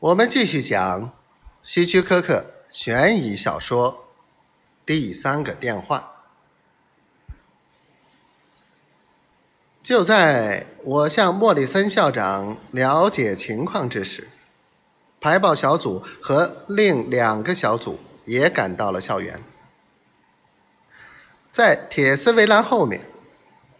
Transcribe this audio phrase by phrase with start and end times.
[0.00, 1.10] 我们继续讲
[1.60, 3.92] 希区柯克悬疑小说
[4.86, 6.14] 《第三个电话》。
[9.82, 14.28] 就在我向莫里森校长了解情况之时，
[15.20, 19.42] 排爆小组和另两个小组也赶到了校园。
[21.50, 23.00] 在铁丝围栏后面，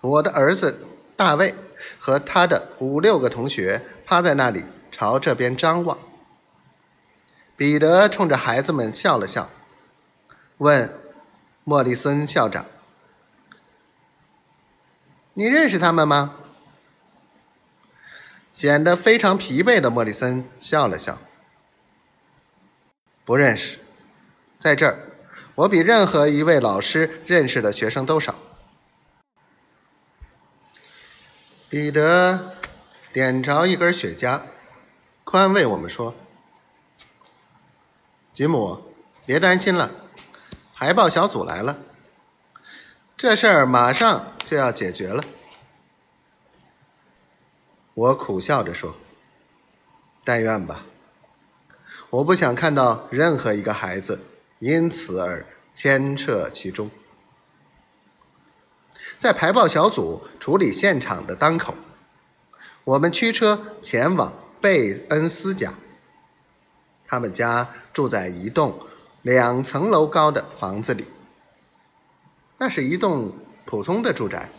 [0.00, 1.54] 我的儿子大卫
[2.00, 4.64] 和他的五六个同学趴在那里。
[4.90, 5.98] 朝这边张望，
[7.56, 9.50] 彼得冲着孩子们笑了笑，
[10.58, 10.98] 问
[11.64, 12.66] 莫里森校长
[15.34, 16.36] ：“你认识他们吗？”
[18.50, 21.18] 显得非常疲惫的莫里森笑了笑
[23.24, 23.78] ：“不认识，
[24.58, 24.98] 在这儿，
[25.54, 28.34] 我比任何一位老师认识的学生都少。”
[31.70, 32.50] 彼得
[33.12, 34.40] 点着一根雪茄。
[35.24, 36.14] 宽慰我们说
[38.32, 38.82] ：“吉姆，
[39.24, 39.90] 别担心了，
[40.74, 41.78] 海报小组来了，
[43.16, 45.22] 这事儿马上就要解决了。”
[47.94, 48.96] 我苦笑着说
[50.24, 50.84] ：“但愿吧，
[52.08, 54.20] 我不想看到任何一个孩子
[54.58, 56.90] 因此而牵扯其中。”
[59.16, 61.74] 在排爆小组处理现场的当口，
[62.84, 64.32] 我们驱车前往。
[64.60, 65.72] 贝恩斯家，
[67.06, 68.78] 他们家住在一栋
[69.22, 71.06] 两层楼高的房子里。
[72.58, 74.50] 那是一栋普通的住宅，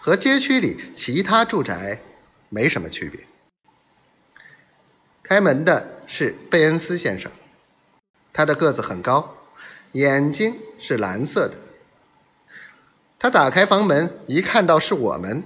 [0.00, 2.00] 和街区里其他住宅
[2.48, 3.20] 没什么区别。
[5.22, 7.30] 开门的是贝恩斯先生，
[8.32, 9.36] 他的个子很高，
[9.92, 11.56] 眼睛是蓝色的。
[13.20, 15.44] 他打开房门，一看到是我们，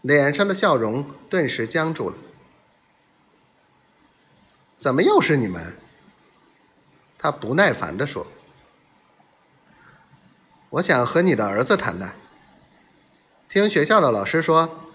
[0.00, 2.16] 脸上的笑容顿时僵住了。
[4.80, 5.76] 怎么又是你们？
[7.18, 8.26] 他不耐烦地说
[10.70, 12.14] ：“我想和你的儿子谈谈。
[13.46, 14.86] 听学校的老师说，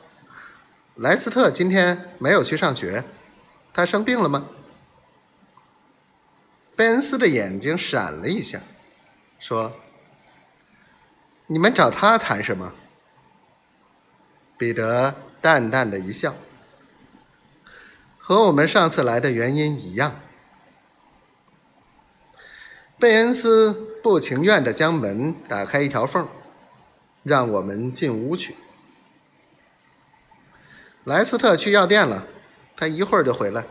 [0.95, 3.03] 莱斯特今天没有去上学，
[3.71, 4.47] 他生病了吗？”
[6.75, 8.59] 贝恩斯的眼睛闪了一下，
[9.37, 9.71] 说
[11.45, 12.73] ：“你们找他谈什么？”
[14.57, 16.33] 彼得淡淡的一笑。
[18.27, 20.19] 和我们上次来的原因一样，
[22.97, 23.71] 贝恩斯
[24.01, 26.27] 不情愿地将门打开一条缝，
[27.21, 28.55] 让我们进屋去。
[31.03, 32.25] 莱斯特去药店了，
[32.75, 33.63] 他一会儿就回来。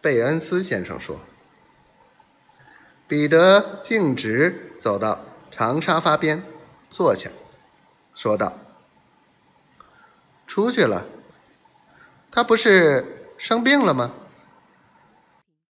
[0.00, 1.18] 贝恩斯先生说。
[3.08, 5.18] 彼得径直走到
[5.50, 6.40] 长沙发边，
[6.88, 7.28] 坐下，
[8.14, 8.56] 说道
[10.46, 11.04] ：“出去了。”
[12.34, 13.04] 他不是
[13.38, 14.10] 生病了吗？